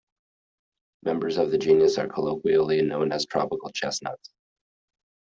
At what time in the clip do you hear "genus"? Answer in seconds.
1.59-1.99